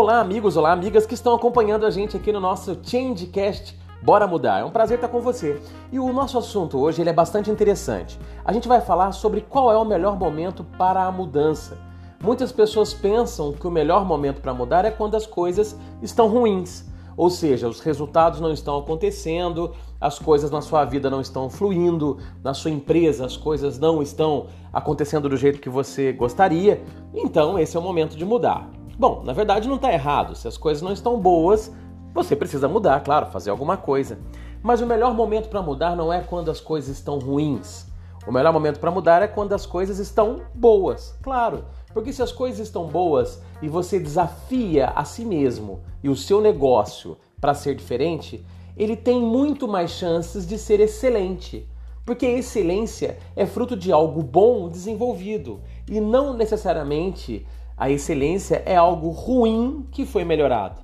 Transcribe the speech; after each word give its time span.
Olá, 0.00 0.18
amigos, 0.18 0.56
olá, 0.56 0.72
amigas 0.72 1.04
que 1.04 1.12
estão 1.12 1.34
acompanhando 1.34 1.84
a 1.84 1.90
gente 1.90 2.16
aqui 2.16 2.32
no 2.32 2.40
nosso 2.40 2.74
Changecast. 2.82 3.78
Bora 4.00 4.26
mudar, 4.26 4.60
é 4.60 4.64
um 4.64 4.70
prazer 4.70 4.96
estar 4.96 5.08
com 5.08 5.20
você. 5.20 5.60
E 5.92 5.98
o 5.98 6.10
nosso 6.10 6.38
assunto 6.38 6.78
hoje 6.78 7.02
ele 7.02 7.10
é 7.10 7.12
bastante 7.12 7.50
interessante. 7.50 8.18
A 8.42 8.50
gente 8.50 8.66
vai 8.66 8.80
falar 8.80 9.12
sobre 9.12 9.42
qual 9.42 9.70
é 9.70 9.76
o 9.76 9.84
melhor 9.84 10.18
momento 10.18 10.64
para 10.78 11.04
a 11.04 11.12
mudança. 11.12 11.76
Muitas 12.18 12.50
pessoas 12.50 12.94
pensam 12.94 13.52
que 13.52 13.66
o 13.66 13.70
melhor 13.70 14.06
momento 14.06 14.40
para 14.40 14.54
mudar 14.54 14.86
é 14.86 14.90
quando 14.90 15.16
as 15.16 15.26
coisas 15.26 15.76
estão 16.00 16.28
ruins. 16.28 16.86
Ou 17.14 17.28
seja, 17.28 17.68
os 17.68 17.80
resultados 17.80 18.40
não 18.40 18.54
estão 18.54 18.78
acontecendo, 18.78 19.74
as 20.00 20.18
coisas 20.18 20.50
na 20.50 20.62
sua 20.62 20.82
vida 20.86 21.10
não 21.10 21.20
estão 21.20 21.50
fluindo, 21.50 22.16
na 22.42 22.54
sua 22.54 22.70
empresa 22.70 23.26
as 23.26 23.36
coisas 23.36 23.78
não 23.78 24.00
estão 24.00 24.46
acontecendo 24.72 25.28
do 25.28 25.36
jeito 25.36 25.60
que 25.60 25.68
você 25.68 26.10
gostaria, 26.10 26.82
então 27.12 27.58
esse 27.58 27.76
é 27.76 27.80
o 27.80 27.82
momento 27.82 28.16
de 28.16 28.24
mudar. 28.24 28.79
Bom, 29.00 29.22
na 29.24 29.32
verdade 29.32 29.66
não 29.66 29.76
está 29.76 29.90
errado, 29.90 30.34
se 30.34 30.46
as 30.46 30.58
coisas 30.58 30.82
não 30.82 30.92
estão 30.92 31.18
boas, 31.18 31.72
você 32.12 32.36
precisa 32.36 32.68
mudar, 32.68 33.00
claro, 33.00 33.30
fazer 33.30 33.48
alguma 33.48 33.78
coisa. 33.78 34.18
Mas 34.62 34.82
o 34.82 34.86
melhor 34.86 35.14
momento 35.14 35.48
para 35.48 35.62
mudar 35.62 35.96
não 35.96 36.12
é 36.12 36.20
quando 36.20 36.50
as 36.50 36.60
coisas 36.60 36.98
estão 36.98 37.18
ruins. 37.18 37.86
O 38.26 38.30
melhor 38.30 38.52
momento 38.52 38.78
para 38.78 38.90
mudar 38.90 39.22
é 39.22 39.26
quando 39.26 39.54
as 39.54 39.64
coisas 39.64 39.98
estão 39.98 40.42
boas, 40.54 41.18
claro. 41.22 41.64
Porque 41.94 42.12
se 42.12 42.22
as 42.22 42.30
coisas 42.30 42.60
estão 42.60 42.88
boas 42.88 43.40
e 43.62 43.68
você 43.70 43.98
desafia 43.98 44.88
a 44.88 45.02
si 45.02 45.24
mesmo 45.24 45.80
e 46.02 46.10
o 46.10 46.14
seu 46.14 46.42
negócio 46.42 47.16
para 47.40 47.54
ser 47.54 47.74
diferente, 47.74 48.44
ele 48.76 48.96
tem 48.96 49.18
muito 49.18 49.66
mais 49.66 49.92
chances 49.92 50.46
de 50.46 50.58
ser 50.58 50.78
excelente. 50.78 51.66
Porque 52.04 52.26
excelência 52.26 53.16
é 53.34 53.46
fruto 53.46 53.74
de 53.74 53.90
algo 53.90 54.22
bom 54.22 54.68
desenvolvido 54.68 55.58
e 55.88 56.00
não 56.02 56.34
necessariamente 56.34 57.46
a 57.80 57.88
excelência 57.88 58.62
é 58.66 58.76
algo 58.76 59.08
ruim 59.08 59.86
que 59.90 60.04
foi 60.04 60.22
melhorado. 60.22 60.82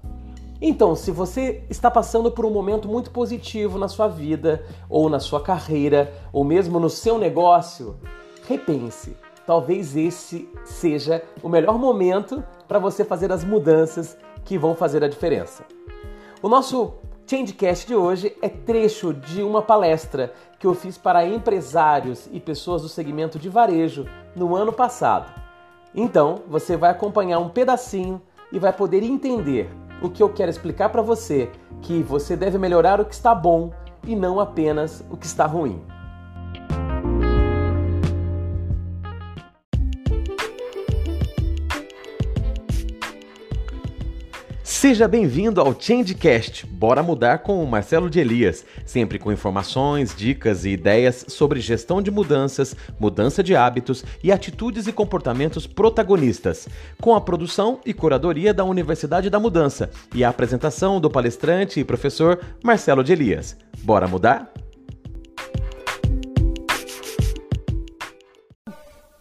Então, 0.62 0.96
se 0.96 1.10
você 1.10 1.62
está 1.68 1.90
passando 1.90 2.32
por 2.32 2.46
um 2.46 2.50
momento 2.50 2.88
muito 2.88 3.10
positivo 3.10 3.76
na 3.76 3.86
sua 3.86 4.08
vida, 4.08 4.64
ou 4.88 5.10
na 5.10 5.20
sua 5.20 5.42
carreira, 5.42 6.10
ou 6.32 6.42
mesmo 6.42 6.80
no 6.80 6.88
seu 6.88 7.18
negócio, 7.18 7.98
repense. 8.48 9.14
Talvez 9.46 9.94
esse 9.94 10.48
seja 10.64 11.22
o 11.42 11.50
melhor 11.50 11.78
momento 11.78 12.42
para 12.66 12.78
você 12.78 13.04
fazer 13.04 13.30
as 13.30 13.44
mudanças 13.44 14.16
que 14.42 14.56
vão 14.56 14.74
fazer 14.74 15.04
a 15.04 15.08
diferença. 15.08 15.64
O 16.42 16.48
nosso 16.48 16.94
Changecast 17.26 17.86
de 17.86 17.94
hoje 17.94 18.34
é 18.40 18.48
trecho 18.48 19.12
de 19.12 19.42
uma 19.42 19.60
palestra 19.60 20.32
que 20.58 20.66
eu 20.66 20.74
fiz 20.74 20.96
para 20.96 21.26
empresários 21.26 22.26
e 22.32 22.40
pessoas 22.40 22.80
do 22.80 22.88
segmento 22.88 23.38
de 23.38 23.50
varejo 23.50 24.06
no 24.34 24.56
ano 24.56 24.72
passado. 24.72 25.45
Então, 25.96 26.42
você 26.46 26.76
vai 26.76 26.90
acompanhar 26.90 27.38
um 27.38 27.48
pedacinho 27.48 28.20
e 28.52 28.58
vai 28.58 28.72
poder 28.72 29.02
entender 29.02 29.70
o 30.02 30.10
que 30.10 30.22
eu 30.22 30.28
quero 30.28 30.50
explicar 30.50 30.90
para 30.90 31.00
você, 31.00 31.50
que 31.80 32.02
você 32.02 32.36
deve 32.36 32.58
melhorar 32.58 33.00
o 33.00 33.04
que 33.06 33.14
está 33.14 33.34
bom 33.34 33.72
e 34.06 34.14
não 34.14 34.38
apenas 34.38 35.02
o 35.10 35.16
que 35.16 35.24
está 35.24 35.46
ruim. 35.46 35.82
Seja 44.68 45.06
bem-vindo 45.06 45.60
ao 45.60 45.80
Changecast. 45.80 46.66
Bora 46.66 47.00
mudar 47.00 47.38
com 47.38 47.62
o 47.62 47.66
Marcelo 47.68 48.10
de 48.10 48.18
Elias, 48.18 48.66
sempre 48.84 49.16
com 49.16 49.30
informações, 49.30 50.12
dicas 50.12 50.64
e 50.64 50.70
ideias 50.70 51.24
sobre 51.28 51.60
gestão 51.60 52.02
de 52.02 52.10
mudanças, 52.10 52.74
mudança 52.98 53.44
de 53.44 53.54
hábitos 53.54 54.04
e 54.24 54.32
atitudes 54.32 54.88
e 54.88 54.92
comportamentos 54.92 55.68
protagonistas, 55.68 56.68
com 57.00 57.14
a 57.14 57.20
produção 57.20 57.78
e 57.86 57.94
curadoria 57.94 58.52
da 58.52 58.64
Universidade 58.64 59.30
da 59.30 59.38
Mudança 59.38 59.88
e 60.12 60.24
a 60.24 60.30
apresentação 60.30 61.00
do 61.00 61.08
palestrante 61.08 61.78
e 61.78 61.84
professor 61.84 62.40
Marcelo 62.60 63.04
de 63.04 63.12
Elias. 63.12 63.56
Bora 63.82 64.08
mudar? 64.08 64.52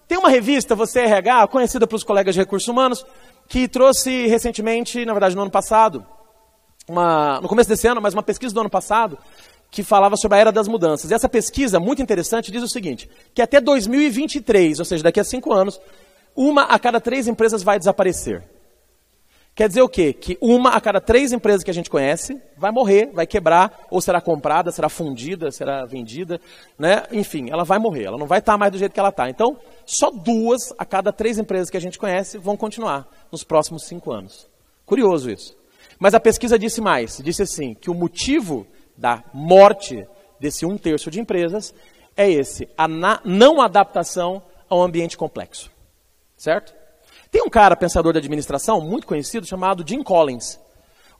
Tem 0.08 0.18
uma 0.18 0.30
revista, 0.30 0.74
Você 0.74 1.02
é 1.02 1.06
RH, 1.06 1.48
conhecida 1.50 1.86
pelos 1.86 2.04
colegas 2.04 2.34
de 2.34 2.42
recursos 2.42 2.68
humanos, 2.68 3.06
que 3.48 3.68
trouxe 3.68 4.28
recentemente, 4.28 5.06
na 5.06 5.14
verdade 5.14 5.36
no 5.36 5.42
ano 5.42 5.52
passado, 5.52 6.06
uma, 6.88 7.40
no 7.42 7.48
começo 7.48 7.70
desse 7.70 7.88
ano, 7.88 8.02
mas 8.02 8.14
uma 8.14 8.24
pesquisa 8.24 8.54
do 8.54 8.60
ano 8.60 8.70
passado, 8.70 9.18
que 9.72 9.84
falava 9.84 10.16
sobre 10.16 10.38
a 10.38 10.42
era 10.42 10.52
das 10.52 10.68
mudanças. 10.68 11.12
E 11.12 11.14
essa 11.14 11.28
pesquisa, 11.28 11.80
muito 11.80 12.02
interessante, 12.02 12.52
diz 12.52 12.64
o 12.64 12.68
seguinte: 12.68 13.10
que 13.34 13.42
até 13.42 13.60
2023, 13.60 14.80
ou 14.80 14.86
seja, 14.86 15.04
daqui 15.04 15.20
a 15.20 15.24
cinco 15.24 15.54
anos, 15.54 15.80
uma 16.36 16.64
a 16.64 16.80
cada 16.80 17.00
três 17.02 17.28
empresas 17.28 17.64
vai 17.64 17.78
desaparecer. 17.78 18.44
Quer 19.56 19.70
dizer 19.70 19.82
o 19.82 19.88
quê? 19.88 20.12
Que 20.12 20.38
uma 20.42 20.72
a 20.72 20.82
cada 20.82 21.00
três 21.00 21.32
empresas 21.32 21.64
que 21.64 21.72
a 21.72 21.74
gente 21.74 21.90
conhece 21.90 22.42
vai 22.58 22.72
morrer, 22.72 23.10
vai 23.14 23.26
quebrar, 23.26 23.88
ou 23.90 24.02
será 24.02 24.20
comprada, 24.20 24.70
será 24.70 24.90
fundida, 24.90 25.50
será 25.50 25.86
vendida, 25.86 26.42
né? 26.78 27.04
Enfim, 27.10 27.50
ela 27.50 27.64
vai 27.64 27.80
morrer, 27.80 28.04
ela 28.04 28.18
não 28.18 28.28
vai 28.28 28.40
estar 28.40 28.58
mais 28.58 28.74
do 28.74 28.78
jeito 28.78 28.92
que 28.92 29.00
ela 29.00 29.10
está. 29.10 29.30
Então, 29.30 29.58
só 29.86 30.12
duas 30.12 30.74
a 30.78 30.84
cada 30.84 31.14
três 31.14 31.38
empresas 31.38 31.70
que 31.70 31.78
a 31.78 31.80
gente 31.80 31.98
conhece 31.98 32.38
vão 32.38 32.58
continuar 32.58 33.08
nos 33.32 33.46
próximos 33.46 33.86
cinco 33.86 34.12
anos. 34.12 34.50
Curioso 34.86 35.32
isso. 35.32 35.56
Mas 35.98 36.14
a 36.14 36.20
pesquisa 36.20 36.60
disse 36.60 36.82
mais, 36.82 37.22
disse 37.24 37.44
assim, 37.44 37.74
que 37.74 37.90
o 37.90 37.96
motivo 37.96 38.68
da 38.98 39.24
morte 39.34 40.06
desse 40.38 40.66
um 40.66 40.78
terço 40.78 41.10
de 41.10 41.22
empresas 41.22 41.74
é 42.18 42.30
esse, 42.30 42.68
a 42.78 42.90
não 43.24 43.62
adaptação 43.62 44.44
ao 44.68 44.82
ambiente 44.82 45.18
complexo. 45.18 45.72
Certo? 46.36 46.75
Tem 47.36 47.44
um 47.44 47.50
cara, 47.50 47.76
pensador 47.76 48.14
da 48.14 48.20
administração, 48.20 48.80
muito 48.80 49.06
conhecido, 49.06 49.46
chamado 49.46 49.84
Jim 49.86 50.02
Collins. 50.02 50.58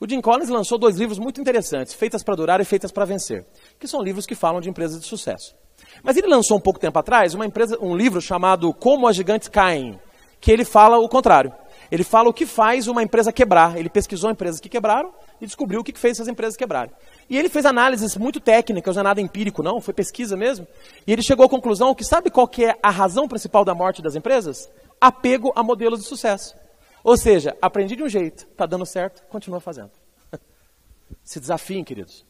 O 0.00 0.08
Jim 0.08 0.22
Collins 0.22 0.48
lançou 0.48 0.78
dois 0.78 0.96
livros 0.96 1.18
muito 1.18 1.38
interessantes, 1.42 1.92
Feitas 1.92 2.22
para 2.22 2.34
Durar 2.34 2.58
e 2.58 2.64
Feitas 2.64 2.90
para 2.90 3.04
Vencer, 3.04 3.44
que 3.78 3.86
são 3.86 4.02
livros 4.02 4.24
que 4.24 4.34
falam 4.34 4.62
de 4.62 4.70
empresas 4.70 4.98
de 4.98 5.06
sucesso. 5.06 5.54
Mas 6.02 6.16
ele 6.16 6.26
lançou 6.26 6.56
um 6.56 6.60
pouco 6.60 6.80
tempo 6.80 6.98
atrás 6.98 7.34
empresa, 7.34 7.76
um 7.82 7.94
livro 7.94 8.18
chamado 8.22 8.72
Como 8.72 9.06
as 9.06 9.14
Gigantes 9.14 9.48
Caem, 9.48 10.00
que 10.40 10.50
ele 10.50 10.64
fala 10.64 10.96
o 10.96 11.06
contrário. 11.06 11.52
Ele 11.90 12.02
fala 12.02 12.30
o 12.30 12.32
que 12.32 12.46
faz 12.46 12.88
uma 12.88 13.02
empresa 13.02 13.30
quebrar. 13.30 13.76
Ele 13.76 13.90
pesquisou 13.90 14.30
empresas 14.30 14.58
que 14.58 14.70
quebraram 14.70 15.12
e 15.38 15.44
descobriu 15.44 15.80
o 15.80 15.84
que 15.84 15.92
fez 15.98 16.16
essas 16.16 16.28
empresas 16.28 16.56
quebrarem. 16.56 16.92
E 17.28 17.36
ele 17.36 17.50
fez 17.50 17.66
análises 17.66 18.16
muito 18.16 18.40
técnicas, 18.40 18.96
não 18.96 19.00
é 19.00 19.04
nada 19.04 19.20
empírico, 19.20 19.62
não, 19.62 19.82
foi 19.82 19.92
pesquisa 19.92 20.34
mesmo. 20.34 20.66
E 21.06 21.12
ele 21.12 21.22
chegou 21.22 21.44
à 21.44 21.48
conclusão 21.48 21.94
que 21.94 22.04
sabe 22.04 22.30
qual 22.30 22.48
que 22.48 22.64
é 22.64 22.74
a 22.82 22.90
razão 22.90 23.28
principal 23.28 23.66
da 23.66 23.74
morte 23.74 24.00
das 24.00 24.14
empresas? 24.14 24.66
Apego 25.00 25.52
a 25.54 25.62
modelos 25.62 26.00
de 26.00 26.06
sucesso. 26.06 26.56
Ou 27.02 27.16
seja, 27.16 27.56
aprendi 27.62 27.94
de 27.94 28.02
um 28.02 28.08
jeito, 28.08 28.46
está 28.50 28.66
dando 28.66 28.84
certo, 28.84 29.22
continua 29.28 29.60
fazendo. 29.60 29.92
Se 31.22 31.38
desafiem, 31.38 31.84
queridos. 31.84 32.26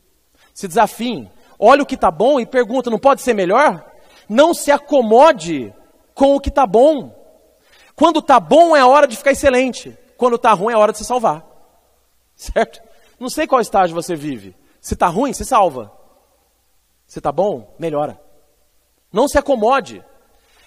Se 0.52 0.68
desafiem. 0.68 1.30
Olha 1.58 1.82
o 1.82 1.86
que 1.86 1.94
está 1.94 2.10
bom 2.10 2.38
e 2.38 2.46
pergunta, 2.46 2.90
não 2.90 2.98
pode 2.98 3.22
ser 3.22 3.34
melhor? 3.34 3.90
Não 4.28 4.52
se 4.52 4.70
acomode 4.70 5.72
com 6.14 6.34
o 6.34 6.40
que 6.40 6.48
está 6.48 6.66
bom. 6.66 7.14
Quando 7.94 8.18
está 8.18 8.38
bom 8.38 8.76
é 8.76 8.80
a 8.80 8.86
hora 8.86 9.06
de 9.06 9.16
ficar 9.16 9.32
excelente. 9.32 9.96
Quando 10.16 10.36
está 10.36 10.52
ruim 10.52 10.72
é 10.72 10.76
a 10.76 10.78
hora 10.78 10.92
de 10.92 10.98
se 10.98 11.04
salvar. 11.04 11.44
Certo? 12.36 12.82
Não 13.18 13.30
sei 13.30 13.46
qual 13.46 13.60
estágio 13.60 13.94
você 13.94 14.14
vive. 14.14 14.54
Se 14.80 14.94
está 14.94 15.06
ruim, 15.06 15.32
se 15.32 15.44
salva. 15.44 15.90
Se 17.06 17.18
está 17.18 17.32
bom, 17.32 17.74
melhora. 17.78 18.20
Não 19.12 19.26
se 19.26 19.38
acomode. 19.38 20.04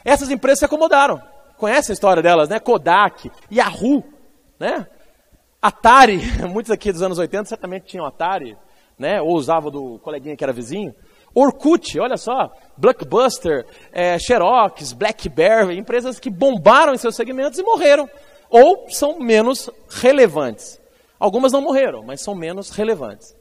Essas 0.04 0.32
empresas 0.32 0.60
se 0.60 0.66
acomodaram. 0.66 1.22
Conhece 1.60 1.92
a 1.92 1.94
história 1.94 2.24
delas, 2.24 2.48
né? 2.48 2.58
Kodak, 2.58 3.30
Yahoo, 3.52 4.02
né? 4.58 4.88
Atari, 5.62 6.22
muitos 6.50 6.72
aqui 6.72 6.90
dos 6.90 7.02
anos 7.02 7.20
80 7.20 7.50
certamente 7.50 7.86
tinham 7.86 8.06
Atari, 8.06 8.58
né? 8.98 9.22
Ou 9.22 9.36
usavam 9.36 9.70
do 9.70 10.00
coleguinha 10.00 10.38
que 10.38 10.44
era 10.44 10.54
vizinho. 10.54 10.96
Orkut, 11.36 12.00
olha 12.00 12.16
só, 12.16 12.50
Blockbuster, 12.78 13.68
é, 13.92 14.18
Xerox, 14.18 14.94
BlackBerry, 14.94 15.78
empresas 15.78 16.18
que 16.18 16.30
bombaram 16.30 16.94
em 16.94 16.98
seus 16.98 17.16
segmentos 17.16 17.60
e 17.60 17.64
morreram. 17.64 18.10
Ou 18.50 18.90
são 18.90 19.20
menos 19.20 19.70
relevantes. 19.90 20.82
Algumas 21.20 21.52
não 21.52 21.62
morreram, 21.62 22.04
mas 22.04 22.22
são 22.22 22.34
menos 22.34 22.70
relevantes. 22.70 23.36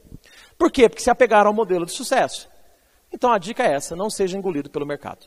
Por 0.57 0.69
quê? 0.69 0.89
Porque 0.89 1.01
se 1.01 1.09
apegaram 1.09 1.47
ao 1.47 1.53
modelo 1.53 1.85
de 1.85 1.93
sucesso. 1.93 2.49
Então 3.13 3.31
a 3.31 3.37
dica 3.37 3.63
é 3.63 3.73
essa: 3.73 3.95
não 3.95 4.09
seja 4.09 4.37
engolido 4.37 4.69
pelo 4.69 4.85
mercado. 4.85 5.25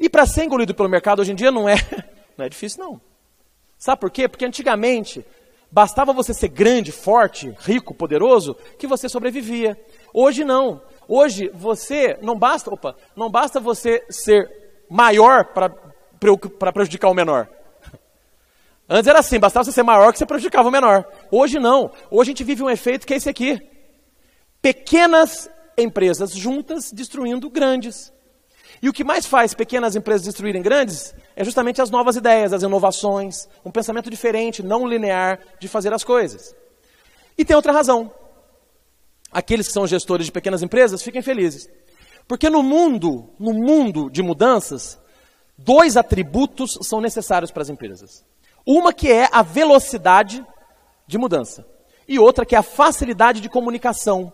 E 0.00 0.08
para 0.08 0.24
ser 0.24 0.44
engolido 0.44 0.74
pelo 0.74 0.88
mercado 0.88 1.20
hoje 1.20 1.32
em 1.32 1.34
dia 1.34 1.50
não 1.50 1.68
é, 1.68 1.74
não 2.36 2.46
é 2.46 2.48
difícil 2.48 2.82
não. 2.82 3.00
Sabe 3.76 4.00
por 4.00 4.10
quê? 4.10 4.26
Porque 4.26 4.46
antigamente 4.46 5.24
bastava 5.70 6.12
você 6.12 6.32
ser 6.32 6.48
grande, 6.48 6.90
forte, 6.90 7.54
rico, 7.60 7.94
poderoso, 7.94 8.56
que 8.78 8.86
você 8.86 9.08
sobrevivia. 9.08 9.78
Hoje 10.12 10.42
não. 10.42 10.80
Hoje 11.06 11.50
você 11.52 12.18
não 12.22 12.38
basta, 12.38 12.72
opa, 12.72 12.96
não 13.14 13.30
basta 13.30 13.60
você 13.60 14.04
ser 14.08 14.48
maior 14.88 15.44
para 15.52 16.72
prejudicar 16.72 17.10
o 17.10 17.14
menor. 17.14 17.46
Antes 18.88 19.06
era 19.06 19.18
assim, 19.18 19.38
bastava 19.38 19.64
você 19.64 19.72
ser 19.72 19.82
maior 19.82 20.12
que 20.12 20.18
você 20.18 20.26
prejudicava 20.26 20.68
o 20.68 20.72
menor. 20.72 21.04
Hoje 21.30 21.58
não. 21.58 21.92
Hoje 22.10 22.30
a 22.30 22.32
gente 22.32 22.44
vive 22.44 22.62
um 22.62 22.70
efeito 22.70 23.06
que 23.06 23.12
é 23.12 23.16
esse 23.18 23.28
aqui. 23.28 23.60
Pequenas 24.62 25.50
empresas 25.76 26.32
juntas 26.32 26.90
destruindo 26.90 27.50
grandes. 27.50 28.12
E 28.82 28.88
o 28.88 28.92
que 28.92 29.04
mais 29.04 29.26
faz 29.26 29.54
pequenas 29.54 29.96
empresas 29.96 30.26
destruírem 30.26 30.62
grandes 30.62 31.14
é 31.36 31.44
justamente 31.44 31.82
as 31.82 31.90
novas 31.90 32.16
ideias, 32.16 32.52
as 32.52 32.62
inovações, 32.62 33.48
um 33.64 33.70
pensamento 33.70 34.10
diferente, 34.10 34.62
não 34.62 34.86
linear 34.86 35.38
de 35.58 35.68
fazer 35.68 35.92
as 35.92 36.04
coisas. 36.04 36.54
E 37.36 37.44
tem 37.44 37.56
outra 37.56 37.72
razão. 37.72 38.12
Aqueles 39.32 39.66
que 39.68 39.72
são 39.72 39.86
gestores 39.86 40.26
de 40.26 40.32
pequenas 40.32 40.62
empresas 40.62 41.02
fiquem 41.02 41.22
felizes. 41.22 41.68
Porque 42.26 42.48
no 42.48 42.62
mundo, 42.62 43.30
no 43.38 43.52
mundo 43.52 44.10
de 44.10 44.22
mudanças, 44.22 44.98
dois 45.56 45.96
atributos 45.96 46.78
são 46.82 47.00
necessários 47.00 47.50
para 47.50 47.62
as 47.62 47.68
empresas. 47.68 48.24
Uma 48.66 48.92
que 48.92 49.10
é 49.10 49.28
a 49.32 49.42
velocidade 49.42 50.44
de 51.06 51.18
mudança 51.18 51.66
e 52.06 52.18
outra 52.18 52.44
que 52.44 52.54
é 52.54 52.58
a 52.58 52.62
facilidade 52.62 53.40
de 53.40 53.48
comunicação, 53.48 54.32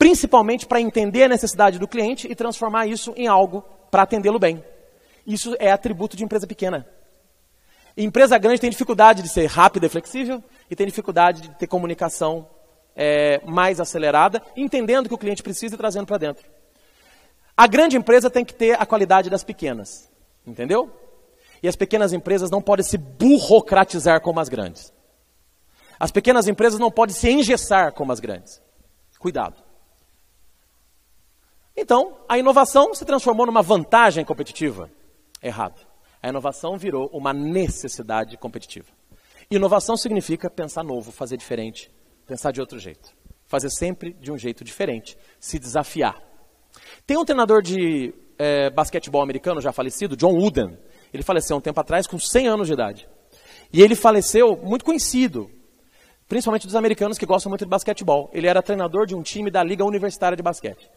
principalmente 0.00 0.64
para 0.64 0.80
entender 0.80 1.24
a 1.24 1.28
necessidade 1.28 1.78
do 1.78 1.86
cliente 1.86 2.26
e 2.26 2.34
transformar 2.34 2.86
isso 2.86 3.12
em 3.18 3.28
algo 3.28 3.62
para 3.90 4.04
atendê-lo 4.04 4.38
bem. 4.38 4.64
Isso 5.26 5.54
é 5.58 5.70
atributo 5.70 6.16
de 6.16 6.24
empresa 6.24 6.46
pequena. 6.46 6.88
Empresa 7.94 8.38
grande 8.38 8.62
tem 8.62 8.70
dificuldade 8.70 9.20
de 9.20 9.28
ser 9.28 9.44
rápida 9.44 9.84
e 9.84 9.90
flexível 9.90 10.42
e 10.70 10.74
tem 10.74 10.86
dificuldade 10.86 11.42
de 11.42 11.50
ter 11.50 11.66
comunicação 11.66 12.48
é, 12.96 13.42
mais 13.44 13.78
acelerada, 13.78 14.42
entendendo 14.56 15.04
o 15.04 15.08
que 15.10 15.14
o 15.14 15.18
cliente 15.18 15.42
precisa 15.42 15.74
e 15.74 15.78
trazendo 15.78 16.06
para 16.06 16.16
dentro. 16.16 16.46
A 17.54 17.66
grande 17.66 17.98
empresa 17.98 18.30
tem 18.30 18.42
que 18.42 18.54
ter 18.54 18.80
a 18.80 18.86
qualidade 18.86 19.28
das 19.28 19.44
pequenas, 19.44 20.10
entendeu? 20.46 20.90
E 21.62 21.68
as 21.68 21.76
pequenas 21.76 22.14
empresas 22.14 22.50
não 22.50 22.62
podem 22.62 22.86
se 22.86 22.96
burocratizar 22.96 24.22
como 24.22 24.40
as 24.40 24.48
grandes. 24.48 24.94
As 25.98 26.10
pequenas 26.10 26.48
empresas 26.48 26.80
não 26.80 26.90
podem 26.90 27.14
se 27.14 27.30
engessar 27.30 27.92
como 27.92 28.12
as 28.12 28.18
grandes. 28.18 28.62
Cuidado. 29.18 29.68
Então, 31.76 32.18
a 32.28 32.38
inovação 32.38 32.94
se 32.94 33.04
transformou 33.04 33.46
numa 33.46 33.62
vantagem 33.62 34.24
competitiva. 34.24 34.90
Errado. 35.42 35.80
A 36.22 36.28
inovação 36.28 36.76
virou 36.76 37.08
uma 37.12 37.32
necessidade 37.32 38.36
competitiva. 38.36 38.88
Inovação 39.50 39.96
significa 39.96 40.50
pensar 40.50 40.84
novo, 40.84 41.10
fazer 41.10 41.36
diferente, 41.36 41.90
pensar 42.26 42.52
de 42.52 42.60
outro 42.60 42.78
jeito. 42.78 43.12
Fazer 43.46 43.70
sempre 43.70 44.12
de 44.12 44.30
um 44.30 44.38
jeito 44.38 44.62
diferente, 44.62 45.16
se 45.40 45.58
desafiar. 45.58 46.22
Tem 47.04 47.16
um 47.16 47.24
treinador 47.24 47.62
de 47.62 48.14
é, 48.38 48.70
basquetebol 48.70 49.22
americano 49.22 49.60
já 49.60 49.72
falecido, 49.72 50.16
John 50.16 50.34
Wooden. 50.34 50.78
Ele 51.12 51.22
faleceu 51.22 51.56
um 51.56 51.60
tempo 51.60 51.80
atrás 51.80 52.06
com 52.06 52.18
100 52.18 52.48
anos 52.48 52.68
de 52.68 52.74
idade. 52.74 53.08
E 53.72 53.82
ele 53.82 53.96
faleceu 53.96 54.56
muito 54.56 54.84
conhecido, 54.84 55.50
principalmente 56.28 56.66
dos 56.66 56.76
americanos 56.76 57.18
que 57.18 57.26
gostam 57.26 57.50
muito 57.50 57.64
de 57.64 57.68
basquetebol. 57.70 58.30
Ele 58.32 58.46
era 58.46 58.62
treinador 58.62 59.06
de 59.06 59.16
um 59.16 59.22
time 59.22 59.50
da 59.50 59.64
Liga 59.64 59.84
Universitária 59.84 60.36
de 60.36 60.42
Basquete. 60.42 60.88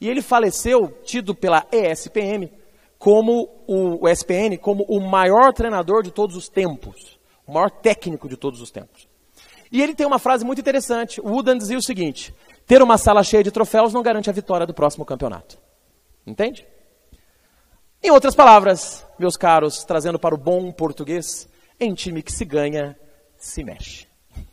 E 0.00 0.08
ele 0.08 0.22
faleceu, 0.22 0.88
tido 1.02 1.34
pela 1.34 1.66
ESPM, 1.72 2.50
como 2.98 3.48
o, 3.66 4.04
o 4.04 4.08
ESPN, 4.08 4.56
como 4.60 4.84
o 4.84 5.00
maior 5.00 5.52
treinador 5.52 6.02
de 6.02 6.10
todos 6.10 6.36
os 6.36 6.48
tempos, 6.48 7.18
o 7.46 7.52
maior 7.52 7.70
técnico 7.70 8.28
de 8.28 8.36
todos 8.36 8.60
os 8.60 8.70
tempos. 8.70 9.08
E 9.70 9.82
ele 9.82 9.94
tem 9.94 10.06
uma 10.06 10.18
frase 10.18 10.44
muito 10.44 10.60
interessante. 10.60 11.20
O 11.20 11.28
Wooden 11.28 11.58
dizia 11.58 11.78
o 11.78 11.82
seguinte: 11.82 12.34
ter 12.66 12.82
uma 12.82 12.98
sala 12.98 13.22
cheia 13.22 13.42
de 13.42 13.50
troféus 13.50 13.92
não 13.92 14.02
garante 14.02 14.30
a 14.30 14.32
vitória 14.32 14.66
do 14.66 14.74
próximo 14.74 15.04
campeonato. 15.04 15.58
Entende? 16.26 16.66
Em 18.02 18.10
outras 18.10 18.34
palavras, 18.34 19.06
meus 19.18 19.36
caros, 19.36 19.84
trazendo 19.84 20.18
para 20.18 20.34
o 20.34 20.38
bom 20.38 20.70
português, 20.70 21.48
em 21.80 21.94
time 21.94 22.22
que 22.22 22.32
se 22.32 22.44
ganha, 22.44 22.96
se 23.36 23.64
mexe. 23.64 24.06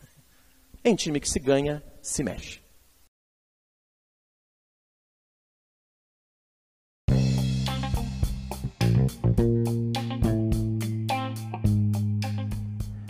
Em 0.84 0.96
time 0.96 1.20
que 1.20 1.30
se 1.30 1.40
ganha, 1.40 1.84
se 2.02 2.24
mexe. 2.24 2.65